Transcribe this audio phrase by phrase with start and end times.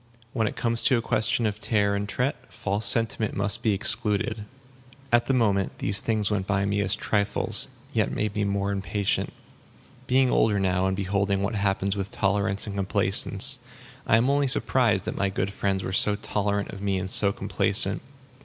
[0.33, 4.45] When it comes to a question of tare and tret, false sentiment must be excluded.
[5.11, 9.31] At the moment, these things went by me as trifles, yet made me more impatient.
[10.07, 13.59] Being older now, and beholding what happens with tolerance and complacence,
[14.07, 17.31] I am only surprised that my good friends were so tolerant of me and so
[17.31, 18.01] complacent.